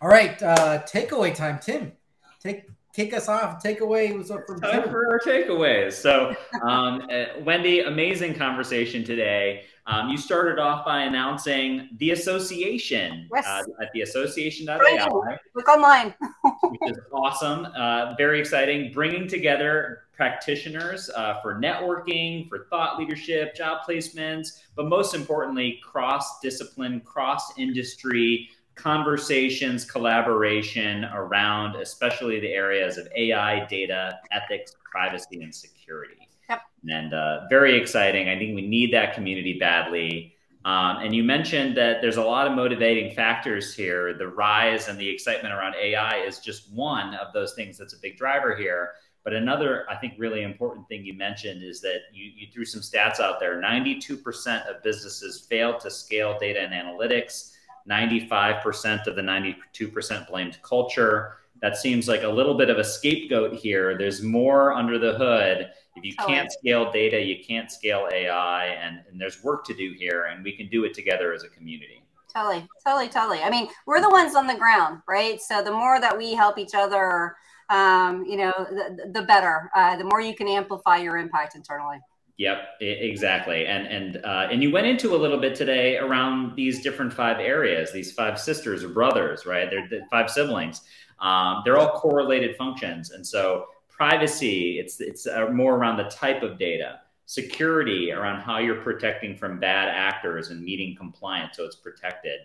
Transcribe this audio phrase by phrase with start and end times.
[0.00, 1.92] All right, uh, takeaway time, Tim.
[2.40, 3.62] Take kick us off.
[3.62, 5.94] Takeaway was up from time for our takeaways.
[5.94, 9.64] So, um, uh, Wendy, amazing conversation today.
[9.86, 13.44] Um, you started off by announcing the association yes.
[13.46, 15.38] uh, at the association.ai.
[15.54, 16.14] Look online.
[16.62, 17.66] which is awesome.
[17.76, 18.92] Uh, very exciting.
[18.92, 26.38] Bringing together practitioners uh, for networking, for thought leadership, job placements, but most importantly, cross
[26.40, 35.54] discipline, cross industry conversations, collaboration around especially the areas of AI, data, ethics, privacy, and
[35.54, 36.28] security.
[36.48, 36.62] Yep.
[36.88, 38.28] And uh, very exciting.
[38.28, 40.34] I think we need that community badly.
[40.64, 44.14] Um, and you mentioned that there's a lot of motivating factors here.
[44.14, 47.98] The rise and the excitement around AI is just one of those things that's a
[48.00, 48.92] big driver here.
[49.24, 52.80] But another, I think, really important thing you mentioned is that you, you threw some
[52.80, 57.52] stats out there 92% of businesses fail to scale data and analytics.
[57.88, 61.38] 95% of the 92% blamed culture.
[61.60, 63.96] That seems like a little bit of a scapegoat here.
[63.96, 65.70] There's more under the hood.
[65.94, 69.94] If you can't scale data, you can't scale AI, and, and there's work to do
[69.96, 72.02] here, and we can do it together as a community.
[72.34, 73.42] Totally, totally, totally.
[73.42, 75.40] I mean, we're the ones on the ground, right?
[75.40, 77.36] So the more that we help each other,
[77.68, 79.70] um, you know, the, the better.
[79.74, 81.98] Uh, the more you can amplify your impact internally.
[82.38, 83.66] Yep, exactly.
[83.66, 87.38] And and uh, and you went into a little bit today around these different five
[87.38, 89.68] areas, these five sisters or brothers, right?
[89.70, 90.80] They're, they're five siblings.
[91.20, 96.42] Um, they're all correlated functions, and so privacy, it's it's uh, more around the type
[96.42, 97.00] of data.
[97.26, 102.40] Security around how you're protecting from bad actors and meeting compliance, so it's protected.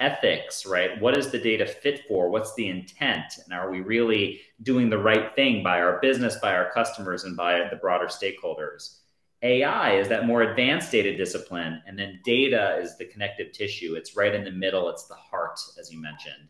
[0.00, 1.00] Ethics, right?
[1.00, 2.28] What is the data fit for?
[2.28, 3.38] What's the intent?
[3.44, 7.36] And are we really doing the right thing by our business, by our customers, and
[7.36, 8.98] by the broader stakeholders?
[9.42, 13.94] AI is that more advanced data discipline, and then data is the connective tissue.
[13.94, 14.88] It's right in the middle.
[14.88, 16.48] It's the heart, as you mentioned.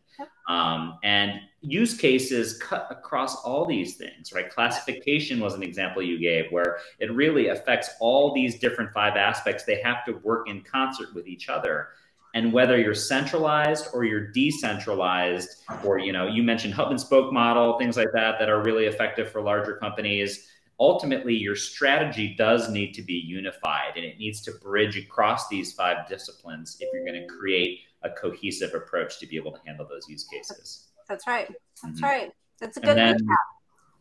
[0.48, 4.48] Um, and use cases cut across all these things, right?
[4.48, 9.64] Classification was an example you gave where it really affects all these different five aspects.
[9.64, 11.88] They have to work in concert with each other.
[12.34, 17.32] And whether you're centralized or you're decentralized, or you know, you mentioned hub and spoke
[17.32, 22.68] model, things like that, that are really effective for larger companies ultimately your strategy does
[22.70, 27.04] need to be unified and it needs to bridge across these five disciplines if you're
[27.04, 30.88] going to create a cohesive approach to be able to handle those use cases.
[31.08, 31.48] That's right.
[31.82, 32.04] That's mm-hmm.
[32.04, 32.32] right.
[32.60, 33.18] That's a good then,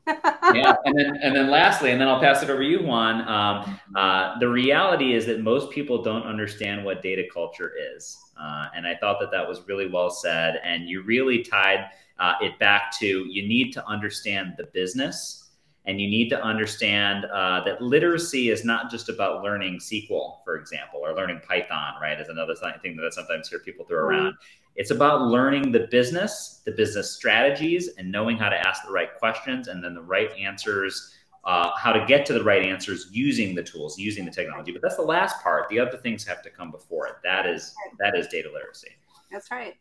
[0.54, 3.28] yeah, and then and then lastly, and then I'll pass it over to you, Juan.
[3.28, 8.68] Um, uh, the reality is that most people don't understand what data culture is, uh,
[8.76, 10.62] and I thought that that was really well said.
[10.64, 15.45] And you really tied uh, it back to you need to understand the business
[15.88, 20.56] and you need to understand uh, that literacy is not just about learning SQL, for
[20.56, 22.20] example, or learning Python, right?
[22.20, 24.36] Is another thing that I sometimes hear people throw around.
[24.76, 29.16] It's about learning the business, the business strategies, and knowing how to ask the right
[29.18, 31.14] questions and then the right answers,
[31.46, 34.72] uh, how to get to the right answers using the tools, using the technology.
[34.72, 35.70] But that's the last part.
[35.70, 37.14] The other things have to come before it.
[37.24, 38.90] That is that is data literacy.
[39.32, 39.76] That's right.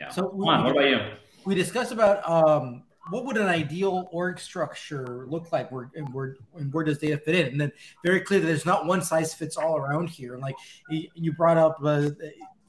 [0.00, 0.08] Yeah.
[0.08, 1.00] So, Juan, what about you?
[1.44, 5.70] We discussed about um, what would an ideal org structure look like?
[5.70, 7.46] Where and where and where does data fit in?
[7.48, 7.72] And then
[8.04, 10.34] very clear that there's not one size fits all around here.
[10.34, 10.56] And like
[10.90, 12.10] you brought up, uh,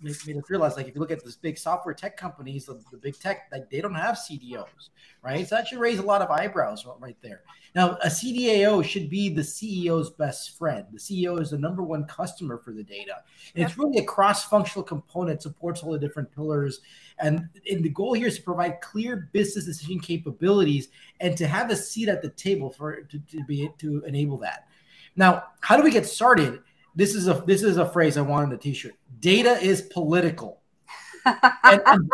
[0.02, 2.82] made, made us realize like if you look at this big software tech companies, the,
[2.92, 4.90] the, big tech, like they don't have CDOs,
[5.24, 5.48] right?
[5.48, 7.42] So that should raise a lot of eyebrows right there.
[7.76, 10.86] Now, a CDAO should be the CEO's best friend.
[10.92, 13.18] The CEO is the number one customer for the data,
[13.56, 16.82] and it's really a cross-functional component, supports all the different pillars.
[17.20, 20.88] And, and the goal here is to provide clear business decision capabilities
[21.20, 24.68] and to have a seat at the table for to, to be to enable that.
[25.16, 26.62] Now, how do we get started?
[27.00, 28.94] This is a this is a phrase I want on the t-shirt.
[29.22, 30.62] Data is political.
[31.26, 32.12] and, and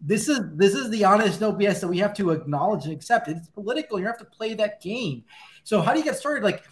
[0.00, 3.26] this is this is the honest no BS that we have to acknowledge and accept.
[3.26, 3.98] It's political.
[3.98, 5.24] You have to play that game.
[5.64, 6.44] So how do you get started?
[6.44, 6.62] Like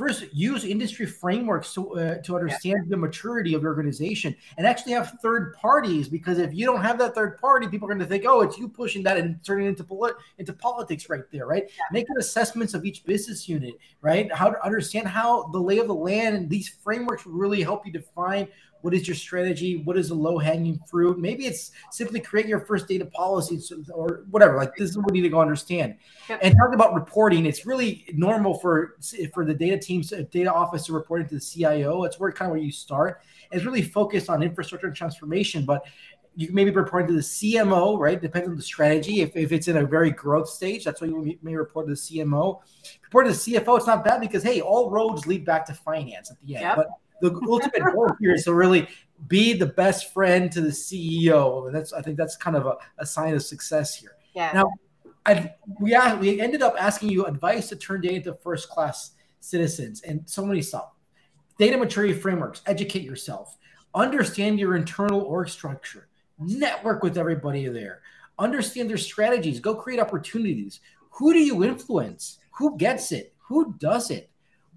[0.00, 4.92] first use industry frameworks to, uh, to understand the maturity of your organization and actually
[4.92, 8.06] have third parties because if you don't have that third party people are going to
[8.06, 11.64] think oh it's you pushing that and turning it into into politics right there right?
[11.68, 11.84] Yeah.
[11.92, 14.32] making assessments of each business unit right?
[14.32, 17.84] How to understand how the lay of the land and these frameworks will really help
[17.84, 18.48] you define
[18.82, 19.82] what is your strategy?
[19.84, 21.18] What is the low hanging fruit?
[21.18, 23.60] Maybe it's simply create your first data policy
[23.92, 24.56] or whatever.
[24.56, 25.96] Like this is what we need to go understand.
[26.28, 26.40] Yep.
[26.42, 28.96] And talking about reporting, it's really normal for
[29.32, 32.04] for the data teams, uh, data office to report into the CIO.
[32.04, 33.22] It's where kind of where you start.
[33.52, 35.84] It's really focused on infrastructure and transformation, but
[36.36, 38.20] you can maybe report to the CMO, right?
[38.20, 39.20] Depends on the strategy.
[39.20, 41.98] If, if it's in a very growth stage, that's why you may report to the
[41.98, 42.60] CMO.
[43.02, 46.30] Report to the CFO, it's not bad because hey, all roads lead back to finance
[46.30, 46.62] at the end.
[46.62, 46.76] Yep.
[46.76, 46.88] But
[47.20, 48.88] the ultimate goal here is to really
[49.28, 51.66] be the best friend to the CEO.
[51.66, 54.16] And that's I think that's kind of a, a sign of success here.
[54.34, 54.52] Yeah.
[54.54, 54.72] Now,
[55.26, 60.02] I, we we ended up asking you advice to turn data into first class citizens
[60.02, 60.92] and so many stuff.
[61.58, 63.58] Data maturity frameworks, educate yourself,
[63.94, 66.08] understand your internal org structure,
[66.38, 68.00] network with everybody there,
[68.38, 70.80] understand their strategies, go create opportunities.
[71.10, 72.38] Who do you influence?
[72.52, 73.34] Who gets it?
[73.48, 74.29] Who does it?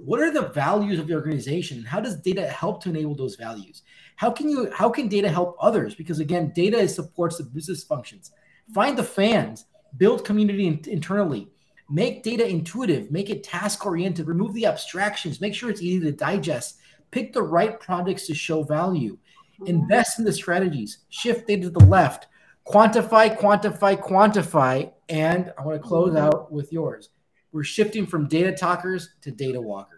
[0.06, 3.38] What are the values of the organization and how does data help to enable those
[3.38, 3.84] values?
[4.18, 5.96] How can you how can data help others?
[5.96, 8.32] Because again, data supports the business functions.
[8.74, 9.66] Find the fans,
[9.98, 11.48] build community in, internally,
[11.90, 16.12] make data intuitive, make it task oriented, remove the abstractions, make sure it's easy to
[16.12, 16.80] digest,
[17.12, 19.68] pick the right projects to show value, mm-hmm.
[19.68, 22.28] invest in the strategies, shift data to the left,
[22.68, 24.92] quantify, quantify, quantify.
[25.08, 26.26] And I want to close mm-hmm.
[26.26, 27.10] out with yours.
[27.54, 29.93] We're shifting from data talkers to data walkers.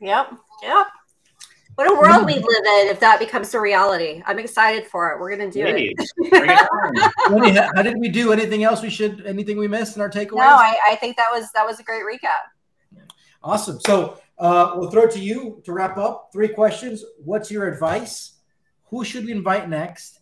[0.00, 0.32] Yep.
[0.62, 0.86] Yep.
[1.76, 4.22] What a world we live in if that becomes a reality.
[4.26, 5.20] I'm excited for it.
[5.20, 5.94] We're going to do it.
[6.18, 8.32] it how did we do?
[8.32, 9.24] Anything else we should?
[9.24, 10.38] Anything we missed in our takeaways?
[10.38, 13.00] No, I, I think that was that was a great recap.
[13.42, 13.80] Awesome.
[13.80, 16.30] So uh, we'll throw it to you to wrap up.
[16.32, 17.04] Three questions.
[17.24, 18.38] What's your advice?
[18.90, 20.20] Who should we invite next?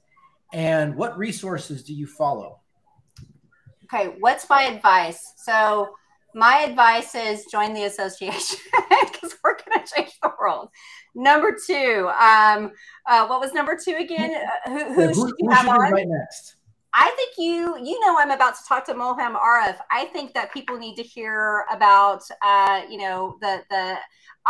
[0.53, 2.61] And what resources do you follow?
[3.85, 5.35] Okay, what's my advice?
[5.37, 5.89] So
[6.35, 8.59] my advice is join the association
[9.13, 10.69] because we're going to change the world.
[11.15, 12.73] Number two, um,
[13.07, 14.35] uh, what was number two again?
[14.35, 15.93] Uh, who, who, yeah, who, should you have on?
[15.93, 16.57] Right next.
[16.95, 19.77] I think you you know I'm about to talk to Molham Aref.
[19.91, 23.97] I think that people need to hear about uh, you know the the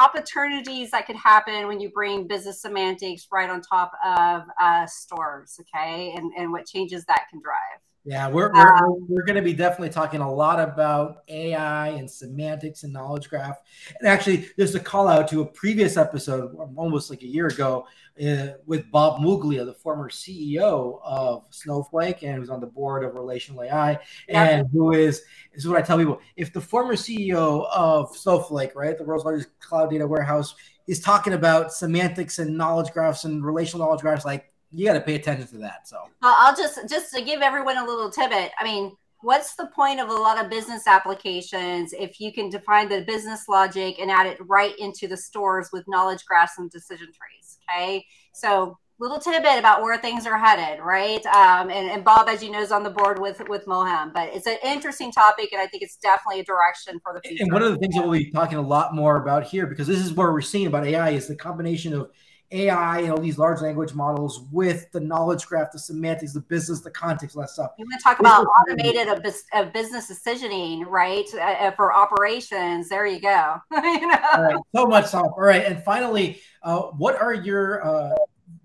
[0.00, 5.60] opportunities that could happen when you bring business semantics right on top of uh, stores,
[5.60, 7.80] okay, and and what changes that can drive.
[8.08, 12.10] Yeah, we're we're, um, we're going to be definitely talking a lot about AI and
[12.10, 13.58] semantics and knowledge graph.
[13.98, 17.86] And actually, there's a call out to a previous episode, almost like a year ago,
[18.26, 23.14] uh, with Bob Muglia, the former CEO of Snowflake, and who's on the board of
[23.14, 23.98] Relational AI,
[24.30, 25.20] and who is
[25.52, 29.26] this is what I tell people: if the former CEO of Snowflake, right, the world's
[29.26, 30.54] largest cloud data warehouse,
[30.86, 35.00] is talking about semantics and knowledge graphs and relational knowledge graphs, like you got to
[35.00, 35.88] pay attention to that.
[35.88, 38.52] So I'll just just to give everyone a little tidbit.
[38.58, 42.88] I mean, what's the point of a lot of business applications if you can define
[42.88, 47.06] the business logic and add it right into the stores with knowledge graphs and decision
[47.06, 47.58] trees?
[47.68, 51.24] Okay, so little tidbit about where things are headed, right?
[51.26, 54.34] Um, and, and, Bob, as you know, is on the board with with Molham, but
[54.34, 57.44] it's an interesting topic, and I think it's definitely a direction for the future.
[57.44, 59.86] And one of the things that we'll be talking a lot more about here, because
[59.86, 62.10] this is where we're seeing about AI, is the combination of
[62.50, 66.80] AI and all these large language models with the knowledge graph, the semantics, the business,
[66.80, 67.72] the context, that stuff.
[67.78, 71.26] You want to talk about automated of, business decisioning, right?
[71.34, 72.88] Uh, uh, for operations.
[72.88, 73.56] There you go.
[73.72, 74.16] you know?
[74.36, 75.26] Right, so much stuff.
[75.36, 75.64] All right.
[75.64, 78.14] And finally, uh, what are your uh,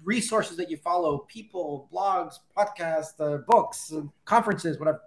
[0.03, 1.19] resources that you follow?
[1.27, 3.91] People, blogs, podcasts, uh, books,
[4.25, 5.01] conferences, whatever.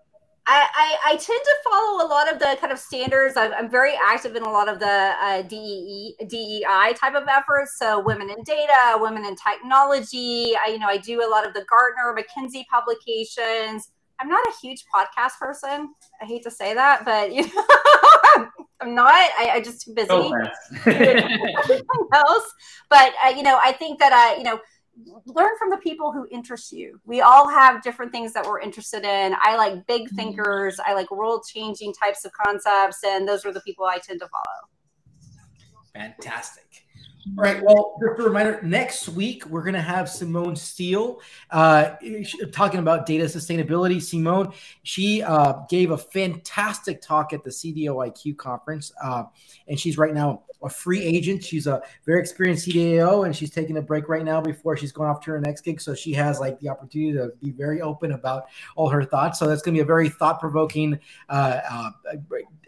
[0.49, 3.37] I, I, I, tend to follow a lot of the kind of standards.
[3.37, 4.87] I'm, I'm very active in a lot of the
[5.21, 7.79] uh, DEE, DEI type of efforts.
[7.79, 10.55] So women in data, women in technology.
[10.57, 13.91] I, you know, I do a lot of the Gartner, McKinsey publications.
[14.21, 15.93] I'm not a huge podcast person.
[16.23, 18.49] I hate to say that, but you know,
[18.81, 19.13] I'm not.
[19.13, 20.09] I, I just too busy.
[20.11, 20.33] Oh,
[22.15, 22.55] else.
[22.89, 24.61] But uh, you know, I think that uh, you know
[25.27, 27.01] learn from the people who interest you.
[27.05, 29.35] We all have different things that we're interested in.
[29.43, 30.17] I like big mm-hmm.
[30.17, 34.21] thinkers, I like world changing types of concepts, and those are the people I tend
[34.21, 34.69] to follow.
[35.95, 36.87] Fantastic.
[37.37, 37.61] All right.
[37.63, 41.97] Well, just a reminder next week, we're going to have Simone Steele uh,
[42.53, 44.01] talking about data sustainability.
[44.01, 44.53] Simone,
[44.85, 49.25] she uh, gave a fantastic talk at the CDO IQ conference, uh,
[49.67, 51.43] and she's right now a free agent.
[51.43, 55.09] She's a very experienced CDAO, and she's taking a break right now before she's going
[55.09, 55.81] off to her next gig.
[55.81, 58.47] So she has like the opportunity to be very open about
[58.77, 59.39] all her thoughts.
[59.39, 61.91] So that's going to be a very thought provoking uh, uh,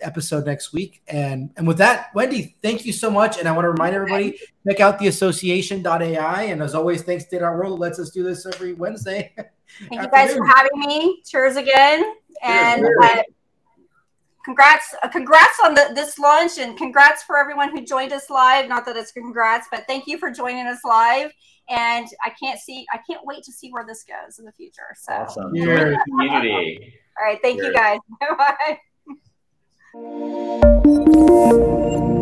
[0.00, 1.02] episode next week.
[1.08, 3.38] And and with that, Wendy, thank you so much.
[3.38, 6.42] And I want to remind everybody check out the association.ai.
[6.44, 9.34] And as always, thanks to our world lets us do this every Wednesday.
[9.90, 11.20] Thank you guys for having me.
[11.26, 12.14] Cheers again.
[12.42, 13.22] And uh,
[14.48, 18.66] congrats uh, congrats on the, this launch and congrats for everyone who joined us live.
[18.66, 21.30] Not that it's congrats but thank you for joining us live.
[21.68, 24.94] And i can't see i can't wait to see where this goes in the future.
[24.96, 25.52] So awesome.
[25.54, 26.94] community.
[27.20, 27.38] All right.
[27.42, 27.74] Thank Cheers.
[27.74, 27.98] you guys.
[32.04, 32.14] Bye